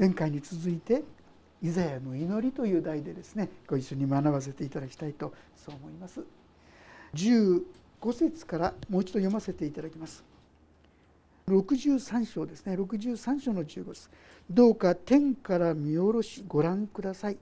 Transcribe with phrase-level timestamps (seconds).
[0.00, 1.04] 前回に続いて
[1.62, 6.22] イザヤの祈りという題でですねご一緒に学ばせていただきたいとそう思います。
[7.14, 7.62] 15
[8.14, 10.24] 節からもう一度読ませていただきます。
[11.48, 12.76] 63章ですね。
[12.76, 14.08] 63章の15節。
[14.50, 17.36] どうか天から見下ろしご覧ください。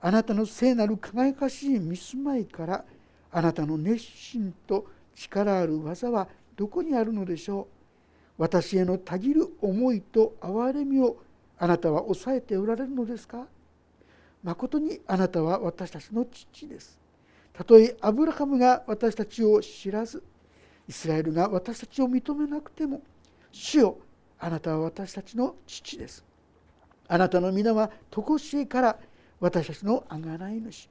[0.00, 2.84] あなたの聖なる輝かしい見住まいから
[3.32, 4.86] あなたの熱心と
[5.16, 7.66] 力ある技はどこにあるのでしょう。
[8.38, 11.16] 私へのたぎる思いと憐れみを
[11.62, 13.46] あなたは抑えておられるのですか？
[14.42, 16.98] まことにあなたは私たちの父です。
[17.52, 20.22] たとえアブラハムが私たちを知らず
[20.88, 23.02] イスラエルが私たちを認めなくても
[23.52, 23.98] 主よ
[24.38, 26.24] あなたは私たちの父です。
[27.06, 28.98] あなたの皆は常しえから
[29.38, 30.88] 私たちの贖い主。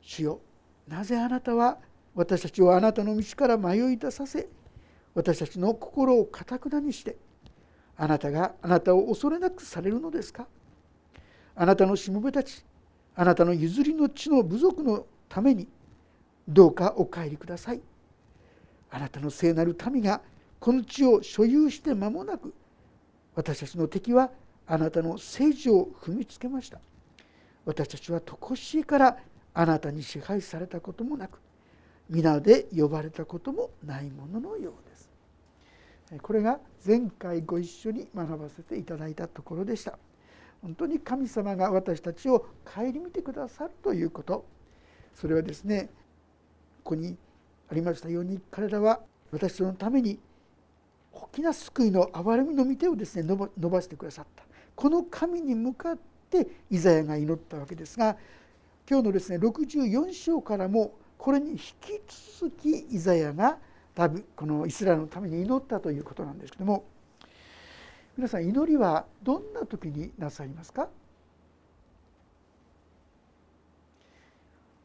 [0.00, 0.40] 主よ
[0.88, 1.76] なぜあなたは
[2.14, 4.48] 私たちをあなたの道から迷い出させ
[5.14, 7.16] 私たちの心をかたくなにして
[7.98, 10.46] あなたがあなたを恐れなくされるのですか？
[11.56, 12.64] あなたのしもべたち
[13.16, 15.66] あなたの譲りの地の部族のために
[16.48, 17.80] どうかお帰りください。
[18.90, 20.22] あなたの聖なる民が
[20.60, 22.54] この地を所有して間もなく
[23.34, 24.30] 私たちの敵は
[24.66, 26.78] あなたの政治を踏みつけました。
[27.66, 29.16] 私たちは常しえから
[29.52, 31.38] あなたに支配されたこともなく
[32.08, 34.97] 皆で呼ばれたこともないもののようです。
[36.22, 39.98] これが前回ご一緒に学ばせていただいたところでした。
[40.62, 44.46] 本当に神様が私たちを顧みてくださるということ。
[45.14, 45.90] それはですね
[46.82, 47.16] ここに
[47.70, 49.00] ありましたように彼らは
[49.30, 50.18] 私のために
[51.12, 54.44] 大きな救いの憐れみの御手をですね伸ばしてくださった。
[54.74, 55.98] この神に向かっ
[56.30, 58.16] てイザヤが祈ったわけですが
[58.88, 62.00] 今日のですね64章からもこれに引き
[62.40, 63.58] 続きイザヤが
[64.36, 66.84] このイスラエルのために祈ったということなんですけども
[68.16, 70.88] 皆さん祈りはどんな時になさいますか？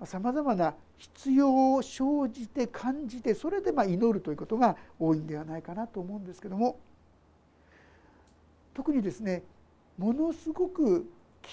[0.06, 6.80] さまざまな必要を生じて感じてそれでま祈るということが多いんではないかなと思うんですけども
[8.74, 9.44] 特にですね
[9.98, 11.08] ものすごく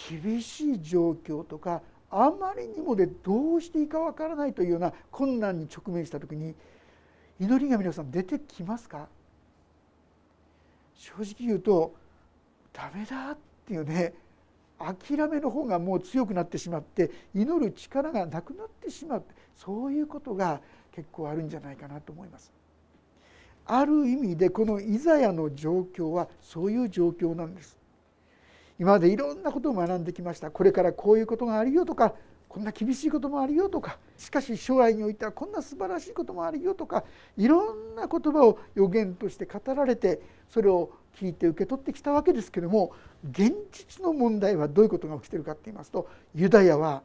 [0.09, 6.55] 厳しい状況とかあまりにもでどうしていいかわからないというような困難に直面した時に
[7.41, 9.09] 祈りが皆さん出てきますか？
[10.95, 11.95] 正直言うと
[12.73, 14.13] ダメだっていうね
[14.79, 19.25] 諦めの方がもう強くなってしまって祈る力がなくなってしまう
[19.57, 20.61] そういうことが
[20.93, 22.53] 結構あるんじゃないかなと思います。
[23.65, 27.79] ある意味でこのイザヤの状況はそういう状況なんです。
[28.79, 32.15] 今までいろんなことを学んできましたこれからこういうことがあるよとか
[32.51, 37.05] こんな厳しいこともあるよとかしかし将来においてはこんな素晴らしいこともあるよとか
[37.39, 42.93] いろんな言葉を予言として語られてそれを聞いて受け取ってきたわけですけども
[43.31, 47.03] 現実の問題はどういうことが起きてるかっていいますとユダヤは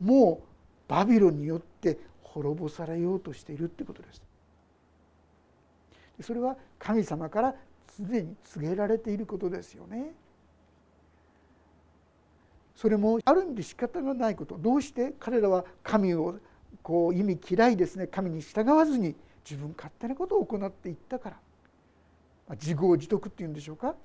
[0.00, 4.22] もうバビロによって滅ぼされようとしているってことです。
[6.22, 7.54] それは神様から
[7.94, 10.12] すでに告げられていることですよね。
[12.78, 14.56] それもある意味で仕方がないこと。
[14.56, 15.12] どうして？
[15.18, 16.38] 彼らは神を
[16.80, 18.06] こう意味嫌いですね。
[18.06, 21.36] 神に従わずに自分勝手なことを行っていったから。
[22.52, 23.96] 自業自得っていうんでしょうか。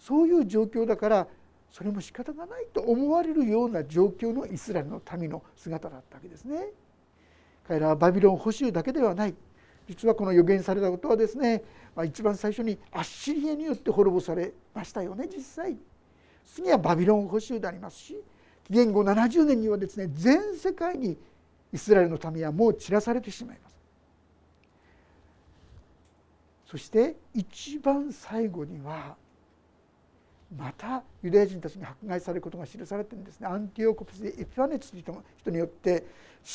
[0.00, 1.28] そういう状況だから
[1.70, 6.72] それも仕方がないと思われるような状況のイスラエルの民の姿だったわけですね。
[7.68, 9.34] 彼らはバビロン捕囚だけではない。
[9.86, 11.62] 実はこの予言されたことはですね、
[11.94, 15.78] まあ、一番最初にアッシリアによって滅ぼされましたよね実際。
[16.54, 18.16] 次はバビロン捕囚でありますし
[18.66, 21.16] 紀元後70年にはですね全世界に
[21.72, 23.76] イスラエルの民はもう散らされてしまいます。
[26.66, 29.16] そして一番最後には
[30.54, 35.04] またユダヤ人たちが迫害されることが記されてるんですねアンティオコプス・エピファネツという
[35.38, 36.04] 人によって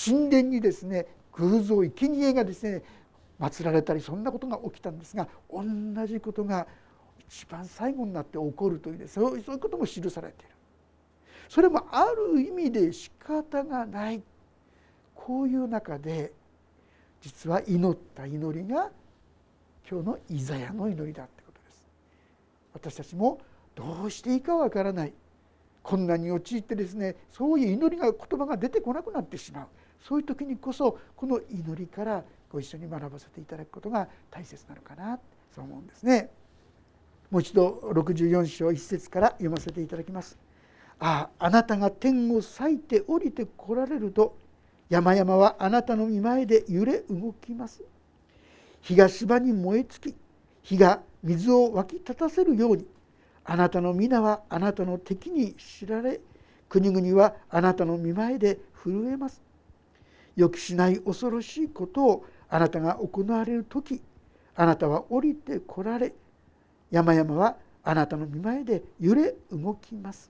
[0.05, 2.83] 神殿にですね偶像生贄がですね
[3.39, 5.63] 祀られたりそんなことが起きたんですが同
[6.07, 6.67] じことが
[7.19, 10.53] 一番最後になって起こるという、そういうことも記されている。
[11.49, 14.21] それもある意味で仕方がない。
[15.15, 16.33] こういう中で
[17.21, 18.91] 実は祈った祈りが
[19.89, 21.87] 今日のイザヤの祈りだってことです。
[22.73, 23.39] 私たちも
[23.75, 25.13] どうしていいかわからない。
[25.81, 29.67] 困難に陥ってですねそういう祈りが言葉が出てこなくなってしまう。
[30.01, 35.19] そういう時にこそこの祈りからご一緒に学ばせていただくことが大切なのかな
[35.55, 36.29] そう思うんですね。
[37.33, 40.37] もう一度64章1節から読ませていただきます。
[40.99, 44.37] あああなたが天を裂いて降りてこられると
[44.87, 47.81] 山々はあなたの見前で揺れ動きます。
[48.81, 50.15] 火が芝に燃え尽き
[50.61, 52.85] 火が水を湧き立たせるように
[53.45, 56.21] あなたの皆はあなたの敵に知られ
[56.69, 59.41] 国々はあなたの見前で震えます
[60.35, 64.03] 予期しない恐ろしいことをあなたが行われる時
[64.55, 66.13] あなたは降りてこられ
[66.93, 70.29] 山々はあなたの見前で揺れ動きます。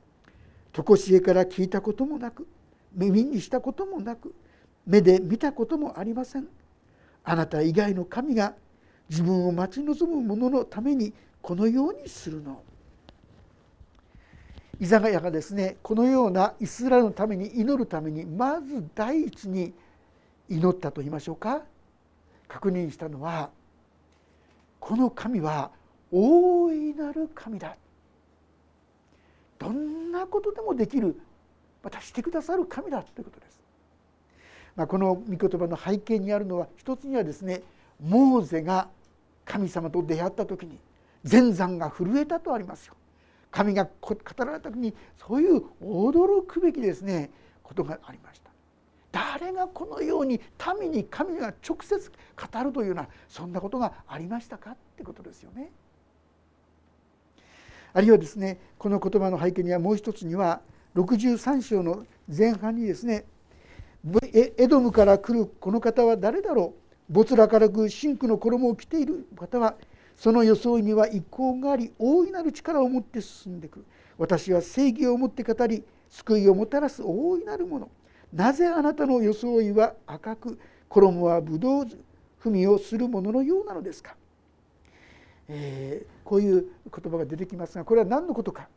[0.71, 2.47] 常しえから聞いたこともなく
[2.95, 4.33] 耳にしたこともなく
[4.87, 6.47] 目で見たこともありません。
[7.25, 8.53] あなた以外の神が
[9.09, 12.63] 自分を待ち望む者のためにこのようにするの。
[14.79, 19.73] イザガヤがですねこのようなイスラエルのために祈るためにまず第一に
[20.47, 21.63] 祈ったと言いましょうか。
[22.47, 23.49] 確認したのは
[24.79, 25.71] この神は
[26.15, 27.75] 大いなる神だ
[29.57, 31.19] どんなことでもできる
[31.81, 33.59] またしてくださる神だということです。
[34.75, 37.61] まあ、この御言葉の背景にあるのは一つにはですね
[37.99, 38.89] モーゼが
[39.45, 40.77] 神様と出会った時に
[41.23, 42.95] 全山が震えたとありますよ。
[43.49, 47.31] 神が語られた時にそういう驚くべきですね
[47.63, 48.51] ことがありました。
[49.11, 50.41] 誰がこのように
[50.79, 52.11] 民に神が直接
[52.51, 55.71] 語るというようなそんなことがありましたかってことですよね。
[57.93, 60.61] あるいはですねこの言葉の背景にはもう一つには
[60.95, 63.25] 63章の前半にですね
[64.33, 66.73] エドムから来るこの方は誰だろ
[67.09, 69.75] う没落からく真紅の衣を着ている方は
[70.15, 73.85] その装いには意向があり大いなる力を持って進んでくる。
[74.17, 77.89] 私は正義を持って語り救いをもたらす大いなるもの。
[78.31, 81.87] なぜあなたの装いは赤く衣はぶどう
[82.43, 84.15] 踏みをするもののようなのですか、
[85.47, 88.67] えー、こういう言葉が出てきますがこれは何のことか。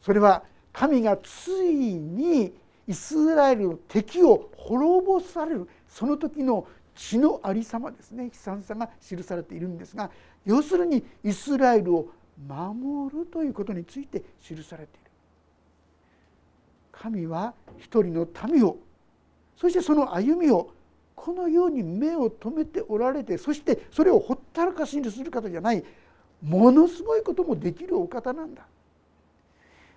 [0.00, 0.42] それは
[0.72, 2.52] 神がついに
[2.86, 8.24] イスラエルの敵を滅ぼされるその時の血のありさまですね。
[8.24, 10.10] 悲惨さが記されているんですが
[10.44, 12.08] 要するにイスラエルを
[12.48, 15.10] 守るということについて記されている。
[16.92, 18.76] 神は一人の民を
[19.56, 20.72] そしてその歩みを
[21.22, 25.84] このように目を留めておられてそしてそれをほったらかしにする方じゃない。
[26.42, 28.62] ものすごいこともできるお方なんだ。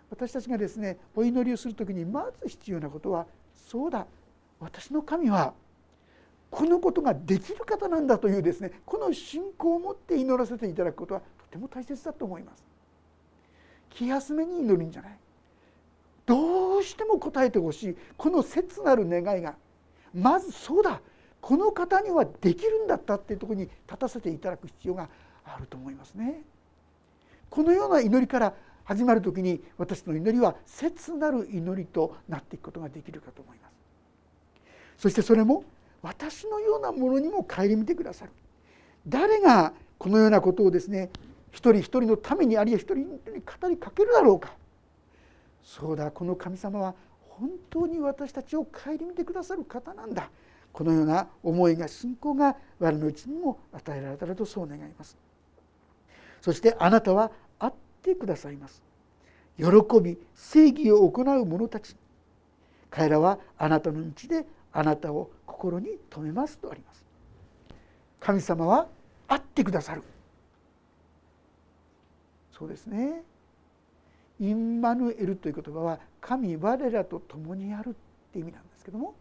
[0.09, 3.25] 私たちがですねお祈りをする時にまず必要なことは
[3.55, 4.05] そうだ
[4.59, 5.53] 私の神は
[6.51, 12.65] このことができる方なんだというですねこの信仰を持って祈らせていただくことはとても大切だと思います。
[13.91, 15.17] 気休めに祈るんじゃない。
[16.25, 19.55] どうしても答えてほしいこの切なる願いが。
[20.13, 21.01] まずそうだ
[21.43, 25.09] この方にはできるんだったっていうところに立たせていただく必要が
[25.43, 26.41] あると思いますね。
[27.49, 28.53] このような祈りから
[28.85, 33.73] 始まる時に私の祈りは切なる祈りとなっていくことができるかと思います。
[34.97, 35.65] そしてそれも
[36.01, 38.31] 私のようなものにも顧みてくださる。
[39.05, 41.09] 誰がこのようなことをですね
[41.51, 44.53] 一人一人のためにあるいは一人に語りかけるだろうか。
[45.61, 46.95] そうだこの神様は
[47.27, 50.29] 本当に私たちを顧みてくださる方なんだ。
[50.73, 55.15] このような思いが信仰が我のうちにも与えられたらとそう願います。
[56.41, 58.81] そしてあなたは会ってくださいます。
[59.57, 59.65] 喜
[60.01, 61.95] び正義を行う者たち。
[62.89, 67.05] 彼らはあなたの道であなたを心に留めますとあります。
[68.19, 68.87] 神様は
[69.27, 70.01] 会ってくださる。
[72.51, 73.21] そうですね。
[74.39, 77.93] インマヌエルという言葉は神我らと共にあるっ
[78.31, 79.13] て意味なんですけども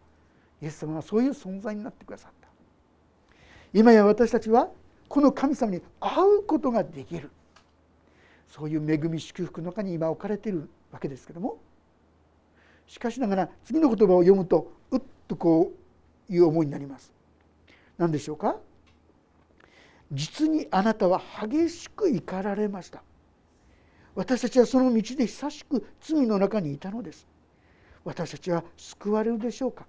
[0.63, 2.49] イエス様はそういう存在になってくださった。
[3.75, 4.69] 今や私たちは
[5.09, 7.31] この神様に会うことができる。
[8.49, 11.59] そういう恵み祝福の中に今置かれているわけですけども。
[12.87, 15.73] しかしながら次の言葉を読むとうっとこ
[16.29, 17.13] ういう思いになります。
[17.99, 18.57] 何でしょうか？
[20.13, 23.03] 実にあなたは激しく怒られました。
[24.15, 27.27] 私たちはその道で久しく罪の中にいたのです。
[28.05, 29.87] 私たちは救われるでしょうか？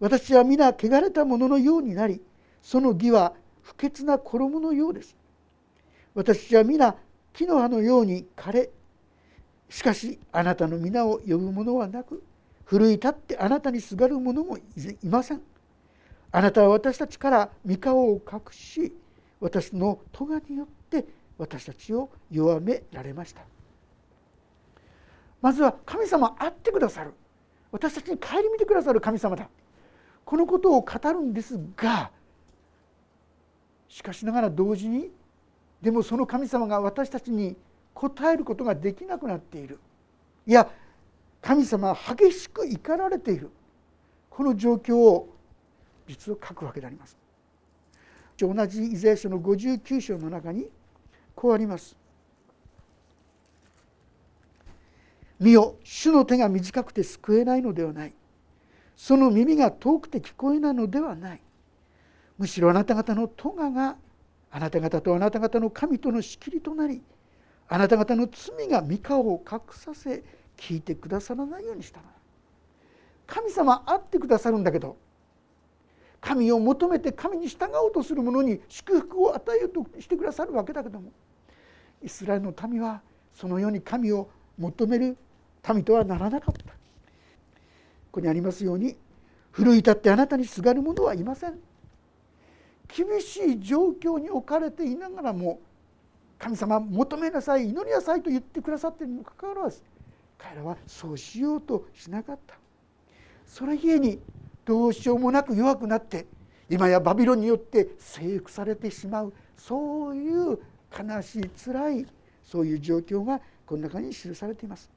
[0.00, 2.20] 私は皆汚れたもののようになり
[2.62, 5.16] その義は不潔な衣のようです。
[6.14, 6.96] 私は皆
[7.32, 8.70] 木の葉のように枯れ
[9.68, 12.22] しかしあなたの皆を呼ぶ者はなく
[12.64, 14.62] 奮い立ってあなたにすがる者もい
[15.04, 15.42] ません。
[16.30, 18.92] あなたは私たちから御顔を隠し
[19.40, 21.06] 私の咎によって
[21.38, 23.42] 私たちを弱められました。
[25.40, 27.12] まずは神様会ってくださる。
[27.70, 29.48] 私たちに顧みてくださる神様だ。
[30.28, 32.10] このことを語るんですが
[33.88, 35.10] しかしながら同時に
[35.80, 37.56] でもその神様が私たちに
[37.94, 39.78] 応えることができなくなっている
[40.46, 40.68] いや
[41.40, 43.48] 神様は激しく怒られている
[44.28, 45.34] この状況を
[46.06, 47.16] 実は書くわけであります。
[48.36, 50.68] 同じイザヤ書の59章の中に
[51.34, 51.96] こうあります。
[55.40, 58.12] 見よ主の手が短くて救えないのではない
[58.98, 61.40] その耳が遠くて聞こえないのではない。
[62.36, 63.96] むしろあなた方の咎が
[64.50, 67.00] あなた方とあなた方の神との仕切りとなり
[67.68, 70.24] あなた方の罪が三河を隠させ
[70.56, 72.06] 聞いてくださらないようにしたの
[73.26, 74.96] 神様会ってくださるんだけど
[76.20, 81.12] 神を求めて神に従おうとする者に祝福を与えようとしてくださるわけだけども
[82.02, 83.00] イスラエルの民は
[83.34, 85.16] そのように神を求める
[85.72, 86.77] 民とはならなかった。
[88.18, 88.96] ここにありますように
[89.52, 91.54] 奮い立ってあなたにすがる者はいません。
[92.88, 95.60] 厳しい状況に置かれていながらも
[96.36, 99.82] 神様求めなさい祈りなさいと言ってくださっているにもかかわらず
[100.36, 102.56] 彼らはそうしようとしなかった。
[103.46, 104.18] それゆえに
[104.64, 106.26] どうしようもなく弱くなって
[106.68, 109.32] 今やバビロンによって征服されてしまう。
[109.56, 110.58] そういう
[110.92, 112.06] 悲しい辛い
[112.42, 114.90] そういう状況がこの中に記されています。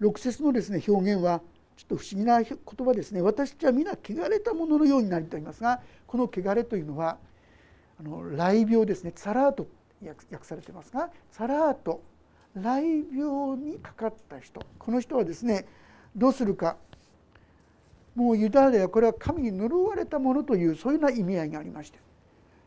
[0.00, 1.40] 6節のですね表現は
[1.78, 3.22] ちょっと不思議な言葉ですね。
[3.22, 7.18] 私たちは皆汚れたもののようになりと言いますがこの汚れというのは
[8.00, 9.12] あの雷病ですね。
[9.12, 9.68] ツァラート
[10.04, 12.02] 訳されてますがツァラート
[12.54, 14.60] 雷病にかかった人。
[14.76, 15.66] この人はですね
[16.16, 16.76] どうするか。
[18.16, 22.00] もうユダヤではこれは神に呪われたものというそういうような意味合いがありまして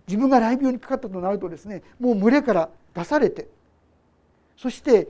[0.08, 3.50] 自分が雷病にかかったとなるとですねもう群れから出されて
[4.56, 5.10] そして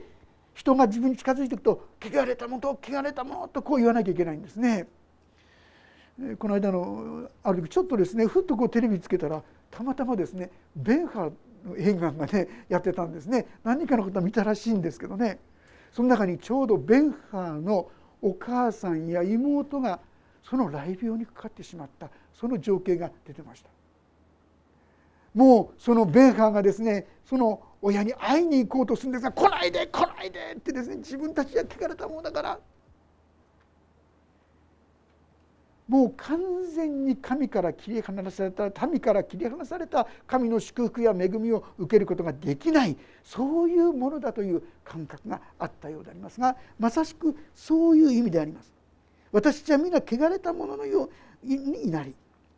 [0.54, 4.86] 人が自分に近づいていくと「汚れたもの汚れたもの」とこう言わなきゃいけないんですね。
[6.38, 11.32] この間のある時ちょっとですねふっとこうテレビつけたらたまたまですねベンハー
[11.68, 13.46] の映画がねやってたんですね。
[13.64, 15.38] 何かのことは見たらしいんですけどね。
[15.90, 17.90] その中にちょうどベンハーの
[18.20, 20.00] お母さんや妹が
[20.42, 23.71] その雷病にかかってしまったその情景が出てました。
[25.34, 32.60] もうそのベンハーがですねその親に会いに行こうとするんですが「来ないで来ないで」ってですね自分たちが聞かれたものだから
[35.88, 36.40] もう完
[36.74, 48.72] 全に神から切り離された民から切り離された神の祝福や恵みを受けることができないそういうものだという感覚があったようでありますがまさしくそういう意味であります。
[49.32, 52.14] 私たちは皆汚れたもののようになり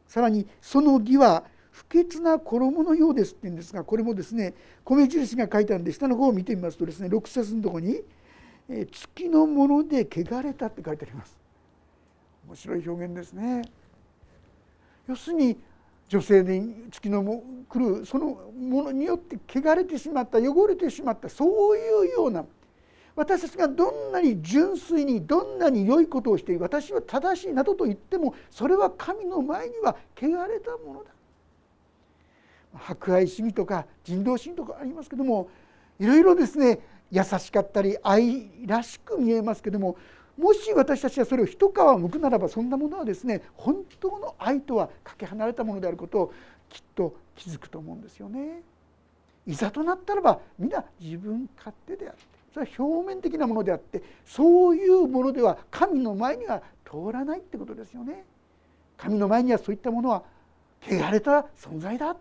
[0.06, 4.54] さらにその義は不潔な衣のようですって言うんですがこれもですね
[4.84, 8.00] 米印が書いてあるんで下の方を見てみますとですね6節のとこに
[8.92, 11.36] 「月のもので汚れた」って書いてあります。
[12.46, 13.62] 面白い表現ですね
[15.08, 15.58] 要するに
[16.08, 22.44] 女性に月のも来るそのものによって汚れてしまった汚れてしまったそういうような
[23.16, 31.13] 私たちがどんなに純粋にどんなに良いことをして私は正しいなどと言ってもそれは神の前には汚れたものだ。
[32.74, 35.48] 博愛主義とか人道主義とかありますけども
[35.98, 39.96] いろいろですね優しかったり愛らしく見えますけども
[40.36, 46.32] もし私たちはそれを一皮むくならばそんなものはですね本当の愛とはかけ離れたものであることを
[46.68, 48.62] きっと気づくと思うんですよね。
[49.46, 58.24] いざとなったらば皆自分勝手であってそれは表面的なものであってそういうものでは神の前には通らないってことですよね。
[58.96, 60.22] 神の前にはそういったものは
[60.82, 62.16] 汚れた存在だ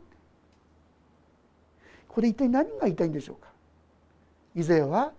[2.13, 3.49] こで一体何が言いたいんでしょうか？
[4.55, 5.11] 以前は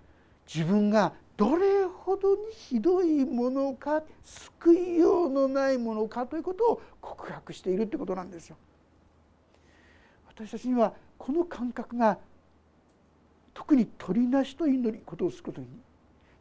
[0.46, 8.56] 自分がどれほどにひどいものか救いようのないものかということを告白しているということなんですよ。
[10.28, 12.18] 私たちにはこの感覚が
[13.52, 15.66] 特に鳥なしと祈りことをすることに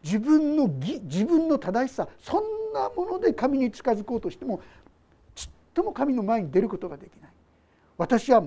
[0.03, 2.43] 自分の義自分の正しさそん
[2.73, 4.61] なもので神に近づこうとしても
[5.33, 7.31] ちっとも神の前に出ることができない
[7.97, 8.41] 私は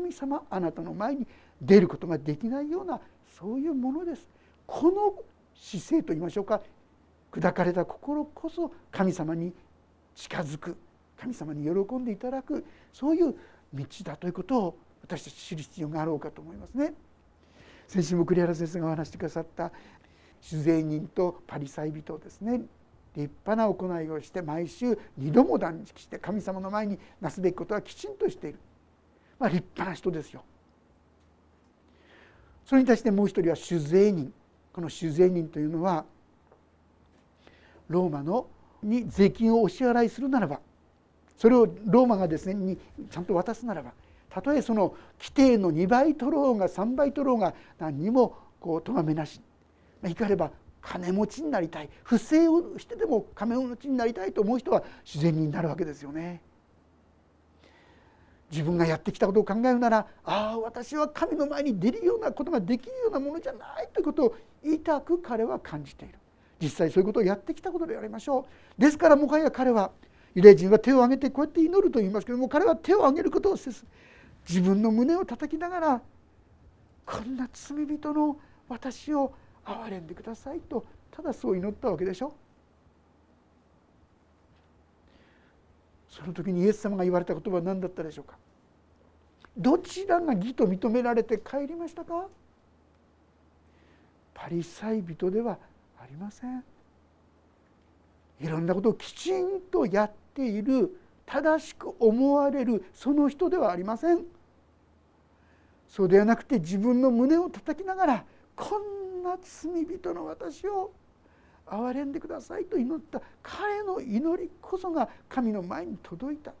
[0.00, 1.26] 神様あなたの前に
[1.60, 3.00] 出ることができないような
[3.38, 4.26] そういうものです。
[4.66, 5.14] この
[5.54, 6.62] 姿勢といいましょうか。
[7.30, 9.52] 砕かれた心こそ神様に
[10.14, 10.76] 近づく。
[11.18, 12.64] 神様に喜んでいただく。
[12.92, 13.34] そういう
[13.74, 16.94] 道だということを私たち知る必要があろうかと思いますね。
[17.86, 19.70] 先週も栗原先生がお話してくださった
[20.40, 22.62] 酒税人とパリサイ人ですね。
[23.16, 28.58] 立派な行いをして毎週二度も断食して神様の前になすべきことはきちんとしている、
[29.40, 30.44] まあ、立派な人ですよ。
[32.66, 34.32] それに対してもう一人は酒税人
[34.72, 36.04] この酒税人というのは
[37.88, 38.46] ローマの
[38.82, 40.60] に税金をお支払いするならば
[41.36, 42.78] それをローマがですねに
[43.10, 43.92] ちゃんと渡すならば
[44.28, 49.40] たとえその規定の2倍取ろうが3倍取ろうが何にもこう咎めなし
[50.06, 56.40] いかれば金持ちになりたい不正をしてでも金持ちになりたいと思う人は自然になるわけですよね。
[58.50, 66.14] 自分がやってきたことを考えるならああ私は神の前に出るようなことができるようなものじゃないということを痛く彼は感じている。
[66.60, 68.46] 実際そういうことをやってきたことでありましょ
[68.78, 68.80] う。
[68.80, 69.92] ですからもはや彼は
[70.34, 73.84] ユダヤ人は手を挙げてこうやって祈ると言いますけども彼は手を挙げることをせず
[74.48, 76.02] 自分の胸を叩きながら
[77.06, 78.36] こんな罪人の
[78.68, 79.32] 私を
[79.64, 82.32] 憐れんでくださいとただそう祈ったわけでしょ。
[86.10, 88.36] その時にイエス様が言われた言葉は何だったでしょうか？
[89.56, 92.26] どちらが義と認められて帰りましたか？
[94.34, 95.58] パリサイ人では
[96.00, 96.64] ありません。
[98.40, 104.24] いろんなことをきちんとやっている正しく思われるその人ではありません。
[105.88, 108.24] そうではなくて自分の胸を叩きながら
[108.56, 110.90] こんな罪人の私を
[111.70, 113.22] 憐れんでくださいと祈った。
[113.42, 116.52] 彼の祈りこそが神の前に届いた。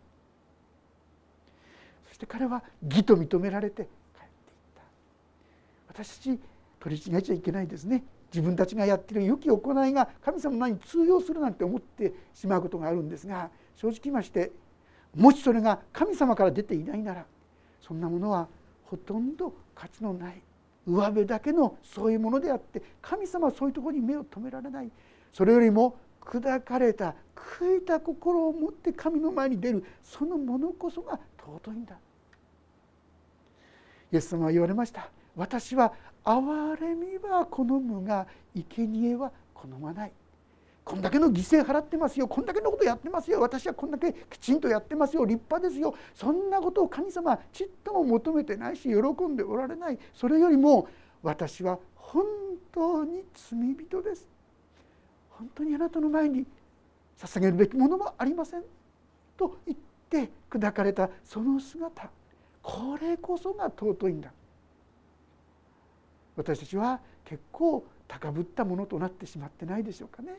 [2.08, 4.26] そして彼は義と認められて帰っていっ
[4.76, 4.82] た。
[5.88, 6.40] 私たち
[6.78, 8.04] 取り違えちゃいけないですね。
[8.32, 14.52] 自分たちがやっている良き行いが神様の前に通用するなんて思ってしまうことがあるんですが正直言いまして
[15.16, 17.26] もしそれが神様から出ていないなら
[17.80, 18.46] そんなものは
[18.84, 20.40] ほとんど価値のない。
[20.90, 24.90] 上辺だけのそういうものであって神様はそういうところに目を留められない。
[25.32, 31.96] それよりも砕かれた悔いた心を持って神の前に出るそのものこそが尊いんだ。
[34.12, 35.10] イエス様は言われました。
[35.36, 35.92] 私は
[36.24, 40.12] 憐れみは好むが生贄は好まない。
[40.90, 45.94] こんだけの犠牲払ってますよこんだけのことやってますよ私はこんだけきちんとやってますよ立派ですよ。
[46.16, 49.98] そんなことを神様ちっとも求めてないし喜んでおられない。
[50.12, 50.88] それよりも
[51.22, 52.24] 私は本
[52.72, 54.28] 当に罪人です。
[55.30, 56.44] 本当にあなたの前に
[57.20, 58.64] 捧げるべきものもありません。
[59.36, 59.78] と言っ
[60.08, 62.10] て砕かれたその姿。
[62.64, 64.32] これこそが尊いんだ。
[66.34, 70.32] 私たちは結構高ぶったものとなってしまってないでしょうかね。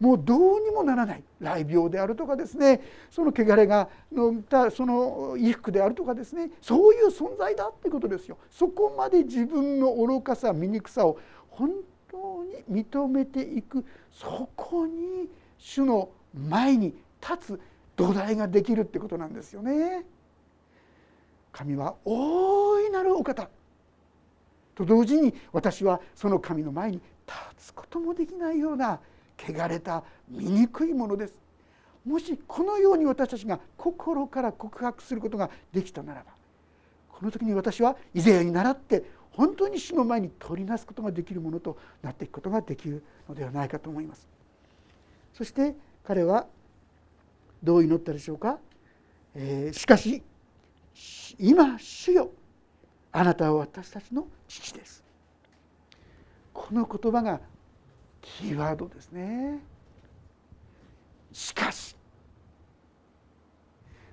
[0.00, 1.22] もうどうにもならない。
[1.40, 8.38] 雷病であるとかですねその汚れがのたその衣服であるとかですねそういう存在だってことですよ。
[8.50, 11.18] そこまで自分の愚かさ醜さを
[11.50, 11.70] 本
[12.10, 13.84] 当に認めていく。
[14.10, 17.60] そこに主の前に立つ
[17.94, 20.06] 土台ができるってことなんですよね。
[21.52, 23.50] 神は大いなるお方。
[24.74, 29.00] と同時に私はその神の前に立つこともできないような
[29.48, 31.34] 汚れた醜いものです。
[32.04, 36.32] もしこのように私たちが心から告白することができたならば
[37.08, 44.26] この時に私はイザヤに倣って本当に主の前に取りなすことができるものとなっていくことができるのではないかと思います。
[45.34, 45.74] そして
[46.04, 46.46] 彼は
[47.62, 48.58] どう祈ったでしょうか、
[49.34, 50.22] えー、しかし
[51.38, 52.30] 今主よ
[53.12, 55.04] あなたは私たちの父です。
[56.52, 57.40] この言葉が
[58.20, 59.58] キーワードですね
[61.32, 61.96] しかし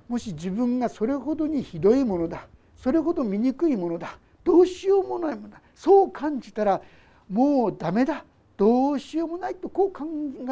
[0.08, 6.82] もし自分がそれほどにひどいものだそれほど醜いものだどうしようもないものだそう感じたら
[7.30, 8.24] もうダメだ
[8.56, 10.06] どうしようもないとこう考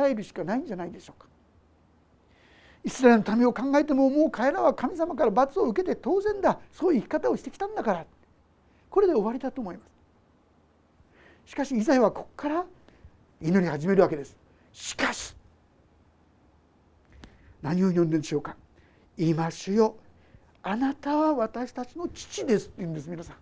[0.06, 1.28] えるしかないんじゃないでしょうか。
[2.84, 8.06] イスラエルの民を考えてももう彼らは神様から罰を受けて当然だそういう生き方をしてきたんだから
[8.92, 9.84] これで終わりだと思いま
[11.46, 11.52] す。
[11.52, 12.66] しかしイザヤはここから
[13.42, 14.36] 祈り始めるわけです。
[14.72, 15.36] しかし
[17.62, 18.56] 何を読んでるんでしょうか。
[19.18, 19.96] 今主よ。
[20.62, 23.36] あなたは私たちの父ですって言うんです皆さん。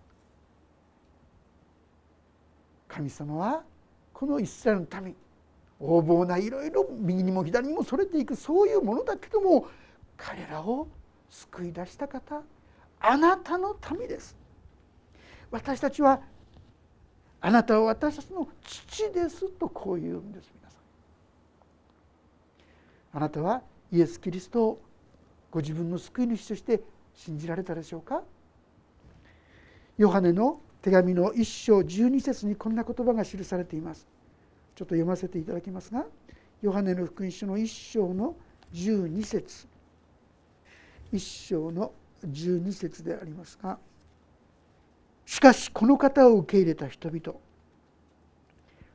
[2.88, 3.62] 神様は
[4.12, 5.16] このイスラエルの民
[5.80, 9.66] 横暴ないろいろ右にも左にもそれていくそういうものだけども
[10.16, 10.86] 彼らを
[11.28, 12.42] 救い出した方
[13.00, 14.36] あなたの民です。
[15.50, 16.20] 私たちは
[17.46, 20.80] あなたは私たちの父ですとこう言うんです皆さん。
[23.18, 23.60] あなたは
[23.92, 24.82] イエス・キリストを
[25.50, 26.80] ご自分の救い主として
[27.14, 28.22] 信じられたでしょうか？
[29.98, 34.08] ヨハネの手紙の1章12節にこんな言葉が記されています。
[34.74, 36.06] ちょっと読ませていただきますが
[36.62, 38.36] ヨハネの福音書の1章の
[38.72, 39.68] 12節。
[41.12, 41.92] 1章の
[42.26, 43.78] 12節でありますが
[45.26, 47.38] しかしこの方を受け入れた人々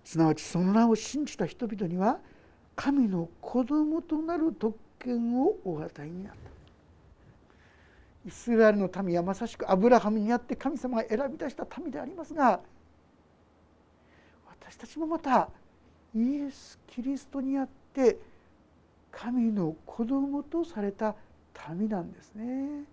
[0.04, 2.20] すなわちその名を信じた人々には
[2.76, 6.39] 神の子供となる特権をお与えになった。
[8.26, 12.60] イスラエルの民はまさしくアブラハムにあって神様が選び出した民でありますが
[14.46, 15.50] 私たちもまた
[16.13, 18.18] イエス・キリストにあって
[19.12, 21.15] 神の子供とされた
[21.74, 22.84] 民なんですね。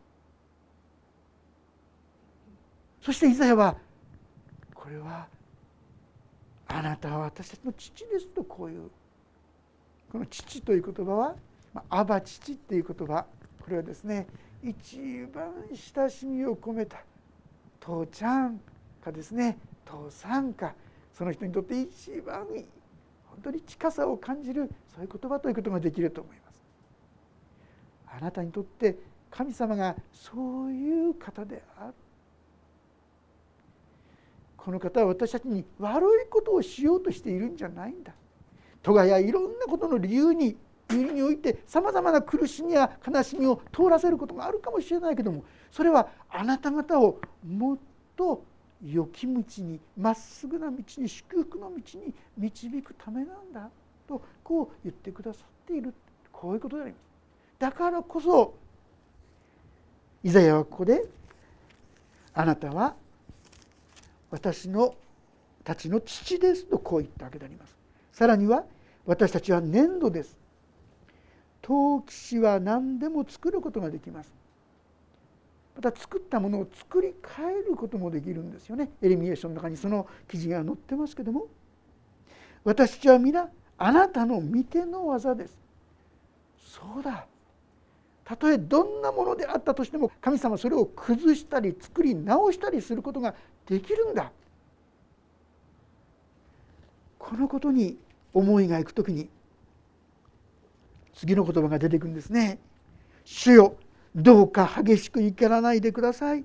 [3.06, 3.76] そしてイザヤは
[4.74, 5.28] これは
[6.66, 8.90] あなたは私たちの父ですとこういう
[10.10, 11.36] この父という言葉は
[11.88, 13.24] 「アバ父」っていう言葉
[13.62, 14.26] これはですね
[14.60, 16.98] 一番親しみを込めた
[17.78, 18.60] 父ちゃん
[19.00, 20.74] かですね父さんか
[21.14, 26.60] その人にとって一番本当に近さを感じるそういう言葉ということができると思います。
[28.08, 28.98] あなたにとって
[29.30, 31.94] 神様がそういう方である
[34.66, 38.12] この方は私たちに悪いことをしようとしているんじゃないんだ。
[38.82, 40.56] とがやいろんなことの理由に
[40.88, 47.78] 理由においてさまざまな苦しみや悲しみを通らせることがあるかもしれないけどもそれはあなた方をもっ
[48.16, 48.42] と
[48.84, 53.70] 良き道にまっすぐな道に祝福の道に導くためなんだ
[54.08, 55.94] とこう言ってくださっている
[56.32, 57.02] こういうことであります。
[57.60, 58.54] だからこそ
[60.24, 61.04] イザヤはここで
[62.34, 62.96] あなたは
[64.30, 64.94] 私の
[65.64, 67.76] たちの父ですとこう言ったわけであります。
[68.12, 68.64] さらには
[69.04, 70.38] 私たちは粘土です。
[71.62, 74.36] 陶器師は何でも作ることができます。
[75.76, 81.48] また作ったものを作り変えることもできるんですよねエリミエーションの中にその記事が載ってますけども
[82.64, 85.58] 私たちは皆あなたの御手の技です
[86.58, 87.26] そうだ
[88.24, 93.34] たとえどんなものであったとしても神様それを崩したり作り直したりすることが
[93.66, 94.32] できるんだ。
[97.18, 97.98] このことに
[98.32, 99.28] 思いがいく時に
[101.14, 102.58] 次の言葉が出てくるんですね。
[103.24, 103.76] 主よ
[104.14, 106.44] どうか激しく怒らないでください。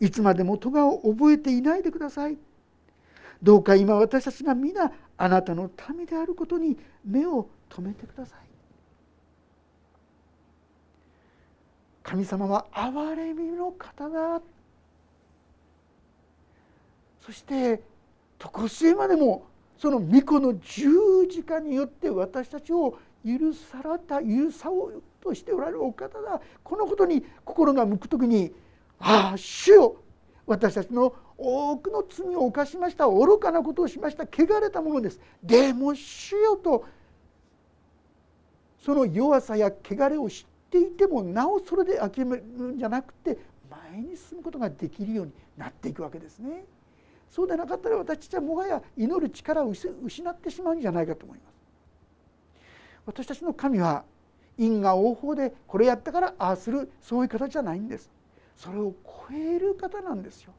[0.00, 2.38] いつまでも咎を覚えていないでください。
[3.42, 8.38] どうか今私たちが皆あなたの民であることに目を留めてください。
[12.02, 14.40] 神様は憐れみの方だ。
[17.24, 17.82] そして
[18.38, 19.46] 常しえまでも
[19.78, 26.40] その御子の十字架によって私たちを許された許さおうとしておられるお方だ。
[26.62, 28.52] このことに心が向く時に
[29.00, 29.96] 「ああ主よ。
[30.46, 33.08] 私たちの多くの罪を犯しました。
[33.08, 34.24] 愚かなことをしました。
[34.24, 36.84] 汚れたものです」でも主よと
[38.78, 43.38] その弱さや汚れを知っていてもなおそれで諦めるんじゃなくて
[43.70, 46.66] 前に進むことができるようになっていくわけですね。
[47.30, 51.54] そうでなかったら私たちはもはや祈る力を失ってしまうんじゃないかと思います。
[53.06, 54.04] 私たちの神は
[54.56, 58.10] 因果応報でこれやったからああするそういう方じゃないんです。
[58.56, 60.52] それを超える方なんですよ。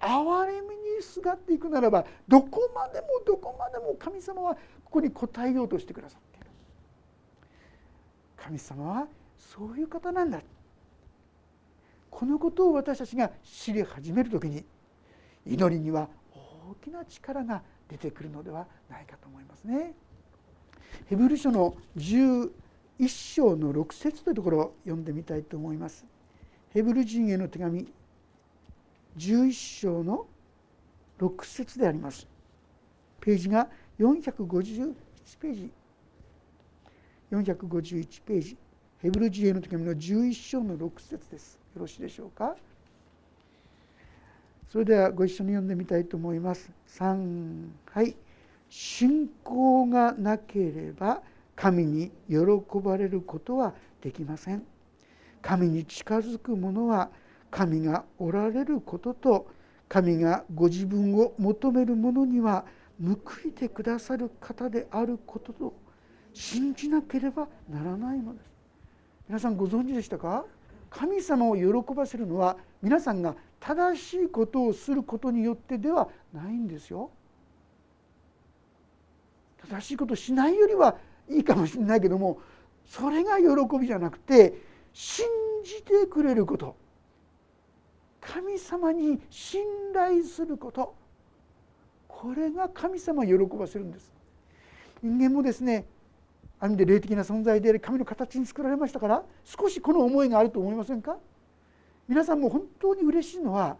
[0.00, 6.46] 憐れみにすがっていくならばどこまでもどこまでも神様はここに応えようとしてくださっている。
[8.36, 9.06] 神様は
[9.38, 10.42] そういう方なんだ。
[12.10, 14.64] このことを私たちが知り始める時に
[15.46, 19.94] 祈りには大きな力が出てくるのではないかと思いますね。
[21.06, 22.50] ヘブル書の11
[23.08, 26.06] 章の6節というところを読んでみたいと思います。
[26.70, 27.86] ヘブル人への手紙
[29.16, 30.26] 11章の
[31.18, 32.26] 6節であります。
[33.20, 34.94] ページが451
[35.40, 35.70] ページ
[37.30, 38.56] 451ページ
[38.98, 41.58] ヘブル人への手紙の11章の6節です。
[41.74, 42.56] よろしいでしょうか？
[44.74, 46.68] それではご一緒に読んでみたいと思います。
[46.98, 48.16] 3はい。
[48.68, 51.22] 信仰がなければ
[51.54, 52.40] 神に喜
[52.82, 54.64] ばれることはできません。
[55.40, 57.08] 神に近づく者は
[57.52, 59.46] 神がおられることと
[59.88, 62.64] 神がご自分を求める者には
[63.00, 63.16] 報
[63.48, 65.72] いてくださる方であることと
[66.32, 68.50] 信じなければならないのです。
[69.28, 70.44] 皆さんご存知でしたか？
[70.90, 77.10] 神様を喜ばせるのは皆さんが正しいことをすることによってではないんですよ。
[79.70, 80.98] 正しいことしないよりは
[81.30, 82.38] いいかもしれないけども
[82.84, 84.52] それが喜びじゃなくて
[84.92, 85.24] 信
[85.64, 86.76] じてくれること。
[88.20, 89.62] 神様に信
[89.94, 90.94] 頼すること。
[92.06, 94.12] これが神様を喜ばせるんです。
[95.02, 95.86] 人間もですね
[96.60, 101.16] ある意味で霊的な存在であり神の形に作られましたから少しこの思いがあると思いませんか？
[102.08, 103.76] 皆さんも本当に嬉しいのは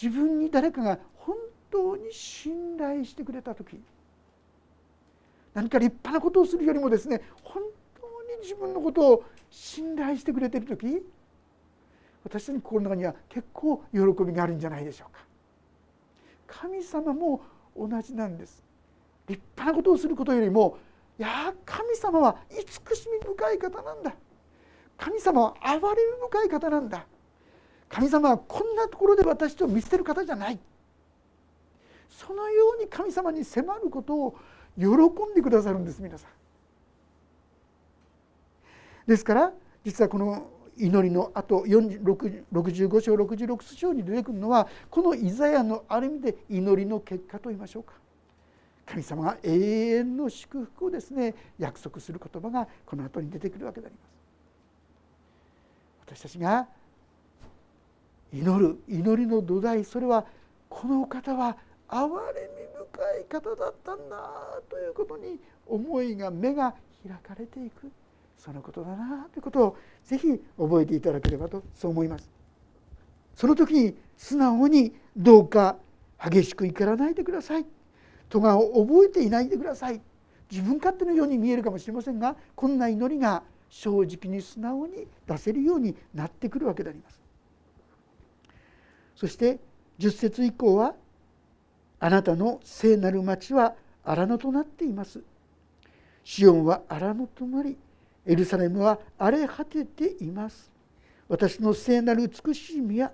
[0.00, 1.36] 自分に誰かが本
[1.70, 3.80] 当に信頼してくれた時。
[5.54, 7.62] 何か立派なことをするよりもですね本
[8.00, 11.02] 当に自分のことを信頼してくれている時。
[12.24, 15.20] 私たちの心の中には結構喜びがあるんじゃないでしょうか。
[16.46, 17.40] 神様も
[17.76, 18.64] 同じなんです。
[19.28, 20.78] 立派なことをすることよりも
[21.18, 24.14] いや神様は慈しみ深い方なんだ。
[24.98, 27.06] 神様は憐れみ深い方なんだ。
[27.88, 30.58] 神様はこんなところで私を見捨てる方じゃない
[32.08, 34.36] そのように神様に迫ることを
[34.78, 36.30] 喜んでくださるんです皆さん。
[39.06, 39.52] ですから
[39.84, 47.92] 実はこの祈りのあと65章66章に出てくるのはこのイザヤのある意味で祈りの結果といいましょうか
[48.84, 54.16] 神様が永遠の祝福をですね約束する言葉がこの後に出てくるわけであります。
[56.18, 56.68] 私たちが
[58.32, 60.26] 祈る祈りの土台それは
[60.68, 61.56] この方は
[61.88, 66.74] 憐れみ深い方だったんだということに思いが目が
[67.06, 67.90] 開かれていく
[68.38, 72.28] そのことだなということをぜひ覚えていただければとそう思います。
[73.34, 75.76] その時に素直にどうか
[76.22, 77.66] 激しく怒らないでください。
[78.28, 80.00] 戸がを覚えていないでください。
[80.50, 87.25] 自分勝手のように見えるかもしれませんがこんな祈りが正直に素直に出せるようになってくるわけであります。
[89.16, 89.58] そして
[89.98, 90.94] 10節以降は
[91.98, 93.74] 「あなたの聖なる町は
[94.04, 95.22] 荒野となっています」
[96.22, 97.76] 「シオンは荒野となり
[98.26, 100.70] エルサレムは荒れ果てています」
[101.28, 103.10] 「私の聖なる美しい宮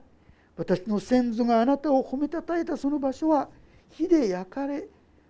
[0.57, 3.49] 私の先祖があなたを褒めたたえたその場所は
[3.91, 4.89] 火で焼かれ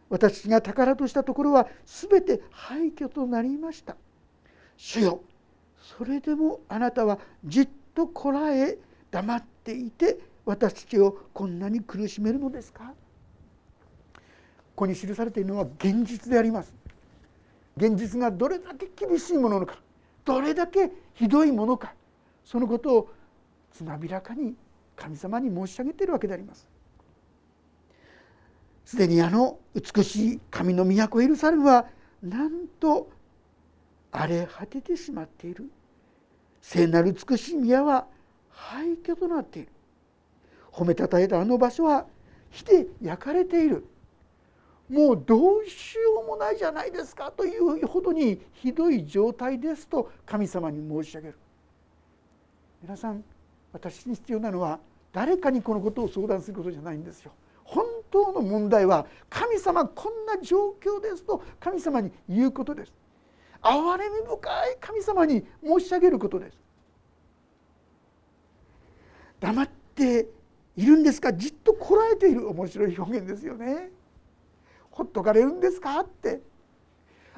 [0.09, 3.97] 私が宝としたところは全て廃墟となりました」
[4.77, 5.21] 「主よ
[5.83, 8.79] それでもあなたはじっとこらえ
[9.11, 12.93] 黙っていて私たちをこんなに苦しめるのですか？
[14.15, 14.21] こ
[14.75, 16.75] こに記されているのは現実であります。
[17.77, 19.79] 現実がどれだけ厳しいものか
[20.25, 21.95] どれだけひどいものか
[22.45, 23.11] そのことを
[23.73, 24.55] つまびらかに
[24.97, 26.69] 神様に申し上げているわけであります。
[28.85, 31.87] すでにあの美しい神の都エルサレムは
[32.23, 33.11] なんと
[34.11, 35.71] 荒れ果ててしまっている。
[36.61, 38.07] 聖なる美しい宮は
[38.51, 39.69] 廃墟となっている。
[40.73, 42.07] 褒めたたえたあの場所は
[42.51, 43.87] 火で焼かれている。
[44.89, 51.39] もうどうしようもないじゃないですかというほどにひどい状態ですと神様に申し上げる。
[52.83, 53.25] 皆さん
[53.73, 54.81] 私に必要なのは
[55.13, 57.33] 誰かにこのことを相談することじゃないんですよ。
[57.65, 62.93] 本当の問題は神様こんな状況ですと神様に言うことです。
[63.63, 66.59] 憐れみ深い神様に申し上げることです。
[69.41, 70.29] 黙って
[70.77, 71.33] いるんですか？
[71.33, 73.91] じっとこらえている面白い表現ですよね。
[74.91, 76.01] ほっとかれるんですか？
[76.01, 76.41] って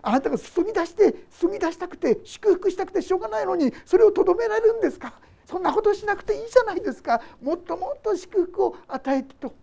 [0.02, 5.14] あなたが注ぎ出して注ぎ出したくて祝福したくてしょうがないのにそれをとどめられるんですか？
[5.46, 9.54] そんなことしなくていいじゃないですかもっともっと祝福を与えてと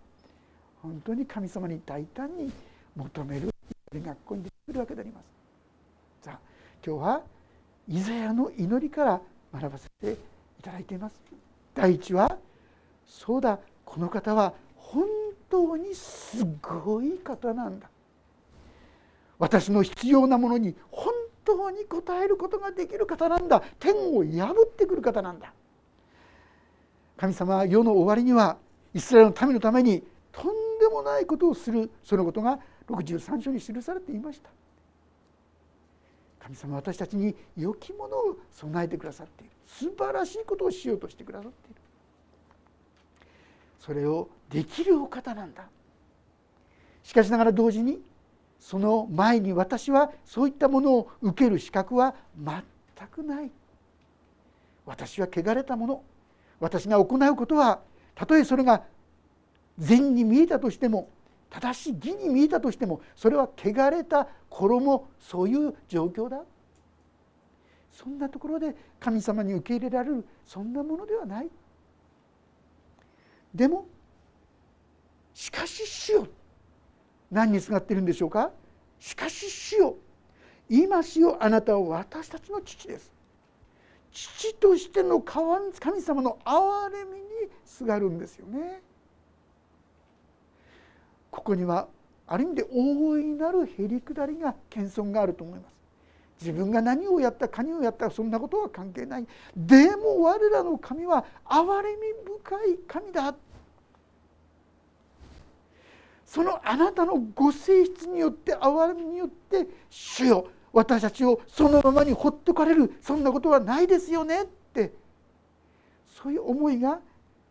[0.80, 2.52] 本当に神様に大胆に
[2.96, 3.50] 求める
[3.94, 5.24] がここに出てくるわけであります。
[6.24, 6.38] さあ
[6.86, 7.22] 今日は
[7.88, 9.20] イザヤの祈りから
[9.52, 10.16] 学ばせてい
[10.62, 11.20] ただいています。
[11.74, 12.38] 第一は
[13.12, 15.06] そうだこの方は本
[15.50, 17.90] 当にすごい方なんだ。
[19.38, 21.12] 私の必要なものに本
[21.44, 23.62] 当に応えることができる方なんだ。
[23.78, 25.52] 天を破ってくる方なんだ。
[27.18, 28.56] 神様は世の終わりには
[28.94, 31.90] イスラエルの民のためにとんでもないことをする。
[32.02, 34.48] そのことが63章に記されていました。
[36.40, 39.52] 神様は私たちに良きものを備えてくださっている。
[39.66, 41.71] 素晴らしいことをしようとしてくださっている。
[43.84, 45.64] それをできるお方なんだ。
[47.02, 48.00] しかしながら同時に
[48.60, 52.62] その前に私はそういったものを受ける資格は全
[53.08, 53.50] くない。
[54.86, 56.02] 私は汚れたもの。
[56.60, 57.80] 私が行うことは
[58.14, 58.84] たとえそれが
[59.78, 61.08] 善に見えたとしても
[61.50, 66.40] 正しい義に見えたとしてもそれは汚れた衣そういう状況だ。
[67.90, 71.50] そんなところで神様に受け入れられるそんなものではない。
[73.54, 73.86] でも
[75.34, 76.26] しかし主よ。
[77.30, 78.50] 何にすがってるんでしょうか？
[78.98, 79.96] しかし主よ。
[80.68, 83.12] 今しよあなたは私たちの父です。
[84.10, 87.26] 父としての神様の憐れみに
[87.64, 88.82] すがるんですよね。
[91.30, 91.88] ここには
[92.26, 95.72] ある意味で大いなるへりくだりが謙遜があると思います。
[96.42, 99.26] 自分が何をやったかにをやったそんなことは関係ない。
[99.56, 101.98] でも我らの神は憐れみ
[102.40, 103.34] 深い神だ。
[106.26, 112.92] そのあなたのご性質によって憐れみによって主よ私たちをそのままにほっとかれる。
[113.00, 114.92] そんなことはないですよねって。
[116.08, 117.00] そういう思いが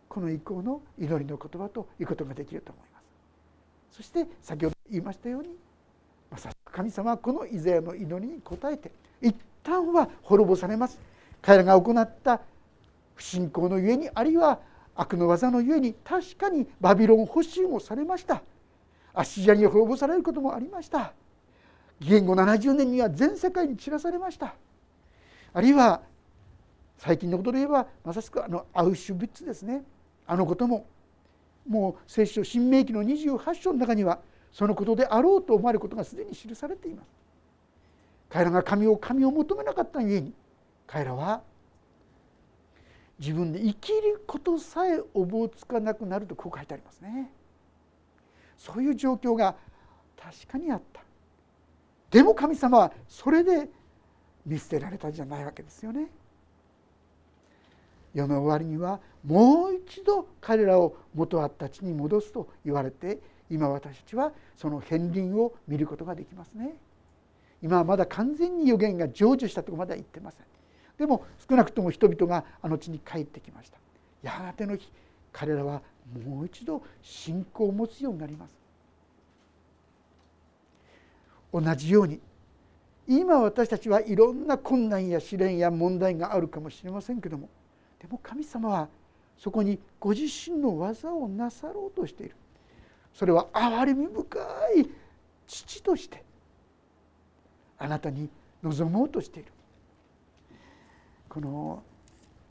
[0.08, 3.00] この以降の祈りの言葉ということができると思いま
[3.90, 3.96] す。
[3.96, 5.56] そして先ほど言いましたように
[6.32, 8.90] まさしく神様はこのイザヤの祈りに応えて
[9.20, 10.98] 一旦は滅ぼされます。
[11.42, 12.40] 彼らが行った
[13.14, 14.58] 不信仰のゆえにあるいは
[14.94, 18.42] 悪の技のゆえに確かにバビロン保身をされました。
[19.12, 21.12] アッシリアに滅ぼされることもありました。
[22.00, 24.54] 紀元後70年には全世界に散らされました。
[25.52, 26.00] あるいは
[26.96, 29.82] 最近のことで言えばまさしくあのアウシュビッツですね。
[30.26, 30.86] あのことも
[31.68, 34.20] もう聖書新明記の28章の中には
[34.52, 37.08] そのことであろうと思われることがすでに記されています。
[38.28, 40.32] 彼らが神を神を求めなかったゆえに
[40.86, 41.42] 彼らは
[43.18, 47.30] 自分で生きることさえおぼつかなくなるとこう書いてありますね。
[48.56, 49.56] そういう状況が
[50.16, 51.02] 確かにあった。
[52.10, 53.68] でも神様はそれで
[54.44, 56.08] 見捨てられたんじゃないわけですよね。
[58.12, 63.20] 世の終わりにはもう一度彼らを元あった地に戻すと言われて
[63.52, 66.74] 今私たちはその片鱗を見ることができますね。
[67.62, 70.46] 今はまだ完全に予言が成就したとこまでは言ってません。
[70.98, 73.78] でも少なくとも人々があの地に帰ってきました。
[74.22, 74.90] やがての日
[75.32, 75.82] 彼らは
[76.24, 78.54] もう一度信仰を持つようになります。
[81.52, 82.20] 同じように
[83.06, 87.50] 今私たちはいろんな困難や試練や問題があるかもしれませんけども
[88.00, 88.88] でも神様は
[89.36, 92.36] そこにご自身の技をなさろうとしている。
[93.14, 94.38] それは憐れみ深
[94.76, 94.88] い
[95.46, 96.22] 父として
[97.78, 98.28] あなたに
[98.62, 99.52] 望もうとしている
[101.28, 101.82] この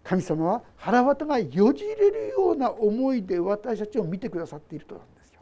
[0.04, 5.42] 神様は腹渡がよじれるような思いで私たちを見てくださっているとなんですよ。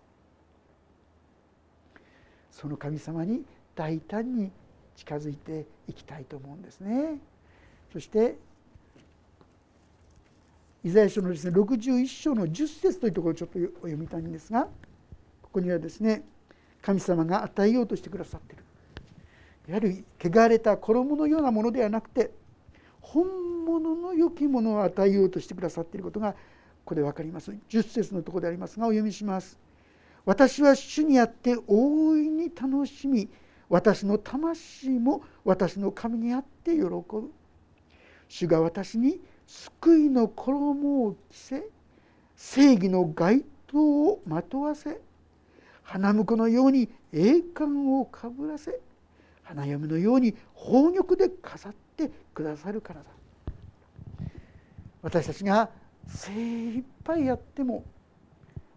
[2.51, 3.43] その神様に
[3.75, 4.51] 大胆に
[4.97, 7.17] 近づいていきたいと思うんですね。
[7.93, 8.35] そして
[10.83, 14.67] イザヤ書のですね61章の10節というところをちょっとお読みたいんですが
[15.59, 16.23] ここにはですね
[16.81, 18.63] 神様が与えようとしてくださっている。
[19.67, 22.31] やはり汚れた衣のようなものではなくて
[23.01, 26.37] 本物の良きものを与えようとしてくださっていることがこ
[26.85, 27.51] こで分かります。
[27.51, 29.59] 10節のところでありますがお読みします。
[30.25, 33.29] 私は主にあって大いに楽しみ
[33.67, 37.33] 私の魂も私の神にあって喜ぶ。
[38.29, 41.63] 主が私に救いの衣を着せ
[42.37, 45.01] 正義の街灯をまとわせ
[45.89, 48.79] 花婿のように栄冠をかぶらせ
[49.41, 53.07] 花嫁のように宝玉で飾ってくださるからだ。
[55.01, 55.71] 私たちが
[56.07, 57.83] 精一杯やっても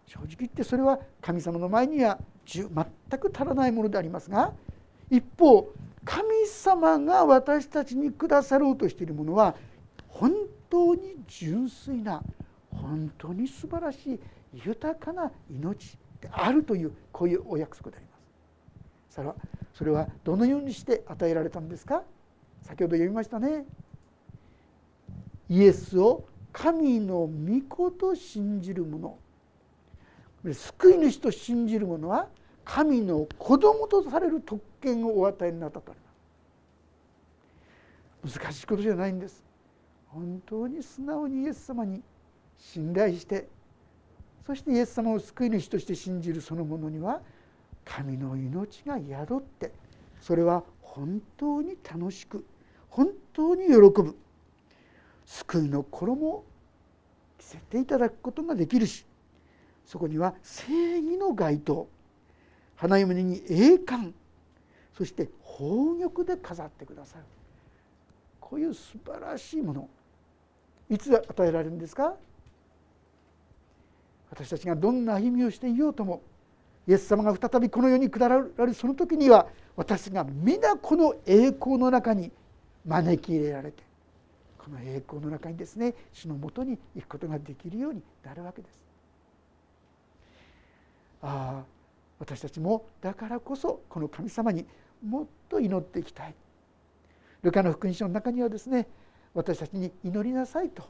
[0.07, 2.71] 正直言ってそれは神様の前には全
[3.19, 4.51] く足らないものでありますが
[5.11, 5.69] 一方
[6.03, 9.55] 神様が私たちにくださろうとしているものは
[10.07, 10.33] 本
[10.67, 12.23] 当に純粋な
[12.71, 14.19] 本当に素晴らしい
[14.65, 15.97] 豊かな命。
[16.23, 18.17] であるというこういうお約束でありま
[19.09, 19.15] す。
[19.15, 19.35] それは
[19.73, 22.03] それはどのようにして与えられたんですか？
[22.61, 23.65] 先ほど読みましたね。
[25.49, 29.17] イエスを神の御子と信じる者
[30.51, 32.27] 救い主と信じる者は
[32.65, 35.99] 神の子供とされる特権をお与えになったとあり
[38.23, 39.43] ます難しいことじゃないんです
[40.07, 42.01] 本当に素直にイエス様に
[42.57, 43.47] 信頼して
[44.45, 47.21] そしてイエス様を救い主として信じるそのものには
[47.85, 49.71] 神の命が宿って
[50.21, 52.45] それは本当に楽しく
[52.89, 54.15] 本当に喜ぶ
[55.25, 56.45] 救いの衣を
[57.37, 59.05] 着せていただくことができるし
[59.85, 61.87] そこには正義の街灯
[62.75, 64.13] 花嫁に栄冠
[64.97, 67.23] そして宝玉で飾ってくださる。
[68.39, 69.89] こういう素晴らしいもの
[70.89, 72.15] いつ与えられるんですか？
[74.33, 76.23] 私たちがどんな歩みをしていようとも
[76.87, 82.31] イエス様が再びこの世に下られるその時には私が皆この栄光の中に
[82.83, 83.83] 招き入れられて
[84.57, 88.81] この栄光の中にですね主のもとに行くことができるようになるわけです。
[91.21, 91.63] ああ
[92.17, 94.65] 私たちもだからこそこの神様に
[95.05, 96.33] もっと祈っていきたい。
[97.43, 98.87] ルカの福音書の中にはですね
[99.35, 100.89] 私たちに祈りなさいと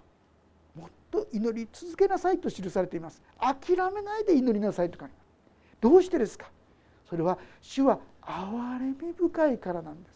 [0.76, 3.22] もっと祈り続けなさいと記されています。
[3.40, 5.08] 諦めないで祈りなさいとか
[5.80, 6.50] どうしてですか？
[7.10, 10.14] それは主は憐れみ深いからなんです。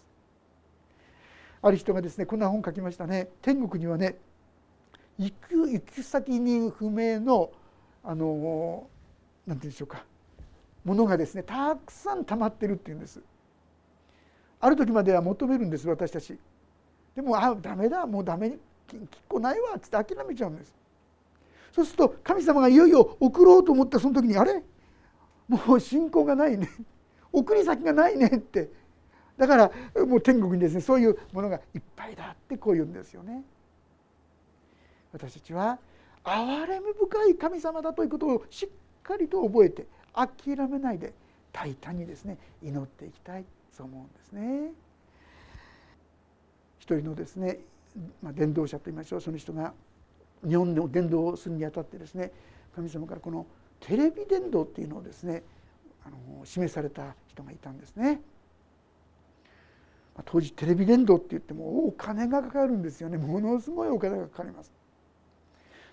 [1.61, 3.29] ある人がですねこんな本書きましたね。
[3.41, 4.17] 天国にはね
[5.19, 7.51] 行く行き先に不明の
[8.03, 8.87] あの
[9.45, 10.05] 何て言うんでしょうか。
[10.85, 13.21] ものがですねたくさん溜まってるっていうんです。
[14.59, 16.39] ある時までは求めるんです私たち。
[17.15, 18.57] でもあダメだもうダメ。
[18.87, 20.73] きっこないわっつって諦めちゃうんです。
[21.73, 24.63] そうすると神様がいよいよ送ろうと思ったその時にあれ？
[25.47, 26.69] もう信仰がないね。
[27.31, 28.69] 送り先がないねって。
[29.37, 29.71] だから
[30.05, 33.43] もう天国にですねそういうものがいっぱいだってこう言うんですよね。
[35.13, 35.77] 私たちは
[36.23, 38.69] 憐れみ深い神様だということをしっ
[39.03, 41.13] かりと覚えて諦めないで
[41.53, 44.71] 大胆にですね祈っていきたいそう思うんですね。
[46.79, 47.59] 一人のですね、
[48.21, 49.73] まあ、伝道者といいましょうその人が
[50.47, 52.31] 日本の伝道をするにあたってですね
[52.75, 53.45] 神様からこの
[53.79, 55.43] テレビ伝道っていうのをですね
[56.05, 58.21] あの示された人がいたんですね。
[60.25, 64.71] 当時テレビ伝道って言ってもお金がかかるんですよねものすごいお金がかかります。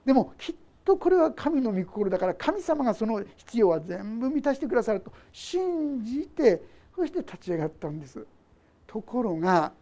[0.07, 6.63] でもきっとこれは神の御心だから神様がその必要は全部満たしてくださると信じて
[6.95, 8.27] そして立ち上がったんです。
[8.87, 9.73] ところが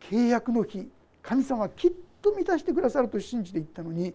[0.00, 0.88] 契約の日
[1.26, 4.14] 神様はきっと満たしてくださると信じていったのに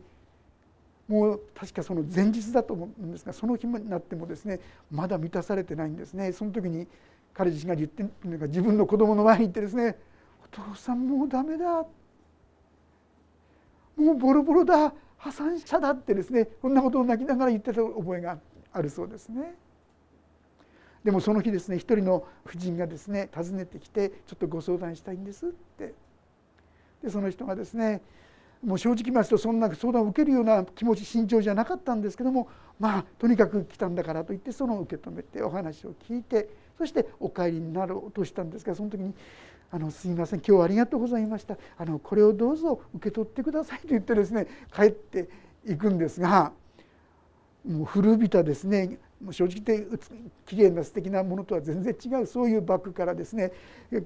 [1.08, 4.60] もう確かその前日だと思うんですがその日になってもですね
[4.90, 6.32] まだ満たされてないんですね。
[6.32, 6.88] その時に
[7.34, 9.98] 彼自身が言ってるのが自分の子供の前に行ってですね
[10.44, 11.86] 「お父さんもうダメだ」
[13.98, 14.94] もうボロボロだ。
[15.22, 18.40] 破産者だってですねこんなことを泣きながら言ってた覚えが
[18.74, 19.54] あるそうですね。
[21.04, 25.94] でもその日ですね一人の婦人がですね訪ねてきて「ちょっとご相談したいんです」って
[27.04, 28.02] でその人がですね
[28.64, 32.48] もう正直言いますとそんな相談を受けるような気持ち心情じゃなかったんですけども
[32.80, 39.14] まあとにかく来たんだからと言ってその受け止めてお話を聞いてそしてお帰りになろうとしたんですがその時に
[39.74, 41.58] 「あのすいません今日はありがとうございました。
[41.78, 45.30] あのこれをどうぞ受け取ってください」と言ってですね帰って
[45.66, 46.52] いくんですが
[47.66, 49.98] もう古びたですねもう正直言って
[50.46, 53.52] きれいな素敵なものとは全然違うそういうバッグからですね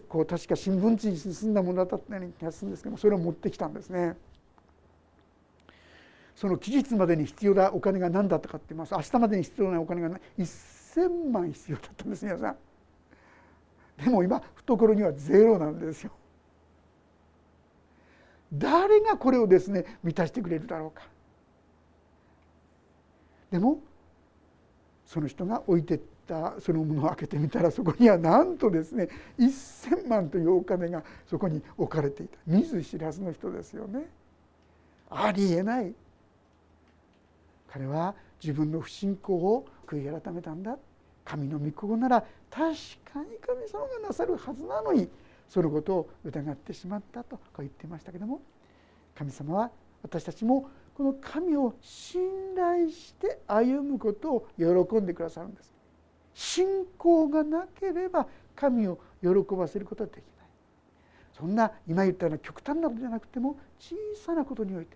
[0.10, 4.18] こう確か新聞紙に進んだものだったような気がするんですけどそれを持ってきたんですね。
[6.36, 12.58] その期日までに必要なお金が何だったかって言います明日までに必要なお金が1,000万必要だったんです皆さん。
[14.04, 16.12] でも今懐にはゼロなんですよ。
[18.54, 21.08] 誰がこれをですね満たしてくれるだろうか。
[23.52, 23.80] でも
[25.06, 29.08] その人が置いてったそのものを開けてみたらそこにはなんとですね
[29.40, 32.38] 1,000万というお金がそこに置かれていた。
[32.48, 34.10] 見ず知らずの人ですよね。
[35.10, 35.94] ありえない。
[37.72, 40.78] 彼は自分の不信仰を悔い改めたんだ。
[41.26, 42.74] 神の御心なら確
[43.12, 45.10] かに神様がなさるはずなのに
[45.50, 48.42] そのことを疑ってしまったとこう言ってましたけども
[49.16, 49.72] 神様は
[50.04, 52.22] 私たちもこの神を信
[52.56, 55.74] 頼して歩むことを喜んでくださるんです。
[56.34, 60.26] 信仰がなければ神を喜ばせることはできない。
[61.38, 64.96] そんな今言ったような極端なことじゃなくても小さなことにおいて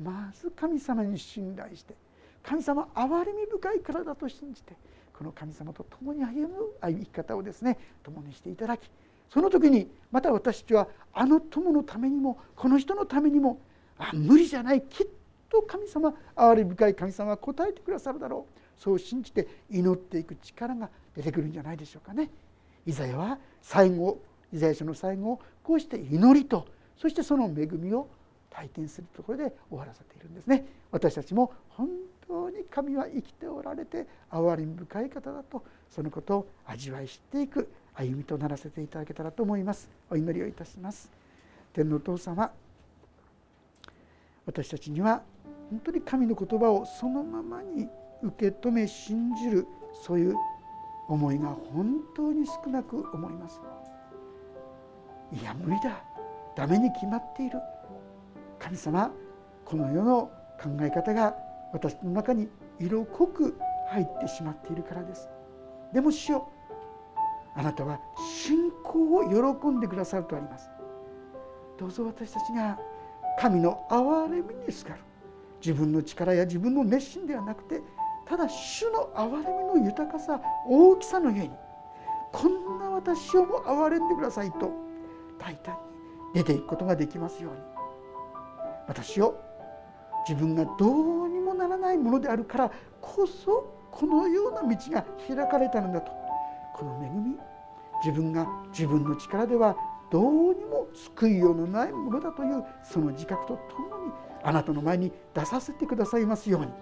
[0.00, 1.94] まず神様に信頼して
[2.42, 4.74] 神様憐れみ深いからだと信じて
[5.12, 8.88] この神様と共に歩む生き方をですね共にしていただき
[9.28, 13.60] その時にまた私たちはあの友のためにもこの人のためにも
[13.98, 15.06] あ無理じゃないきっ
[15.52, 22.30] と神様憐れみ深い神様は答えてくださるだろうそう信じて祈っていく力が出てくるんじゃないでしょうかね。
[22.86, 24.18] イザヤは最後
[24.52, 28.08] イザヤ書の最後をこうして祈りとそしてその恵みを
[28.50, 30.66] 体験するところで終わらせているんですね。
[30.90, 31.88] 私たちも本
[32.26, 41.10] 当に神は生きておられて憐れみ深い方だとそのことを味わい知っていく歩みとならせていただけたらと思いますお祈りをいたします
[41.74, 42.50] 天皇父様
[44.46, 45.22] 私たちには
[45.70, 47.88] 本当に神の言葉をそのままに
[48.22, 49.66] 受け止め信じる
[50.04, 50.36] そういう
[51.08, 53.60] 思いが本当に少なく思います。
[55.32, 56.02] いや無理だ。
[56.54, 57.58] ダメに決まっている。
[58.58, 59.10] 神様
[59.64, 60.30] この世の
[60.62, 61.34] 考え方が
[61.72, 63.56] 私の中に色濃く
[63.90, 65.28] 入ってしまっているからです。
[65.92, 66.48] でも主よ
[67.54, 68.00] あなたは
[68.44, 70.70] 信仰を喜んでくださるとあります。
[71.78, 72.78] どうぞ私たちが
[73.38, 75.00] 神の憐れみにすがる
[75.64, 77.80] 自分の力や自分の熱心ではなくて
[78.26, 81.50] ただ主の憐れみの豊かさ大きさのゆえに
[82.32, 84.70] こんな私をも憐れんでくださいと
[85.38, 85.80] 大胆に
[86.34, 87.58] 出ていくことができますように。
[88.88, 89.38] 私を
[90.28, 96.10] 自分がどうにもならないものであるからこそこのような道が開かれたのだと。
[96.74, 97.36] この恵み
[98.04, 99.76] 自分が自分の力では
[100.10, 104.12] どうにも救いようのないものだというその自覚とともに
[104.44, 106.72] あなたの前に出させてくださいますように。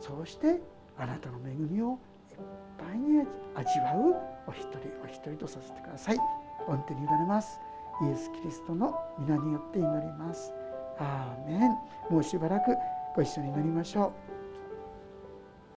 [0.00, 0.60] そうして
[0.98, 1.98] あなたの恵みを
[2.30, 2.38] いっ
[2.78, 4.14] ぱいに味わう
[4.48, 6.18] お一人お一人とさせてください。
[6.66, 7.60] 御手に委ねます。
[8.02, 10.52] イエス・キリストの皆によって祈ります。
[10.98, 11.70] アーメン。
[12.10, 12.76] もうしばらく
[13.14, 14.35] ご一緒に祈りましょう。